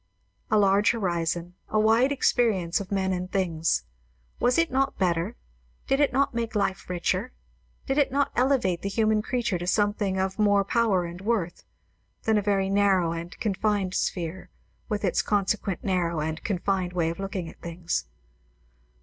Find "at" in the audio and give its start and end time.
17.47-17.61